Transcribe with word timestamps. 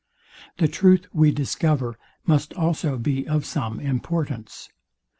The 0.57 0.67
truth 0.67 1.05
we 1.13 1.29
discover 1.29 1.95
must 2.25 2.53
also 2.55 2.97
be 2.97 3.27
of 3.27 3.45
some 3.45 3.79
importance. 3.79 4.67